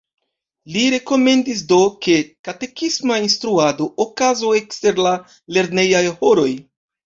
[0.75, 2.15] Li rekomendis, do, ke
[2.49, 5.15] katekisma instruado okazu ekster la
[5.59, 6.53] lernejaj horoj.